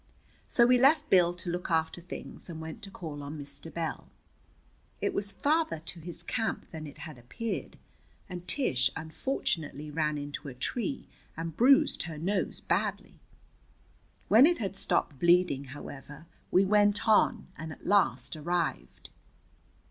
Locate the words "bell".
3.71-4.09